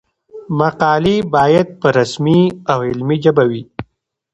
مقالې 0.59 1.15
باید 1.33 1.67
په 1.79 1.87
رسمي 1.99 2.41
او 2.71 2.79
علمي 2.89 3.17
ژبه 3.23 3.43
وي. 3.49 3.63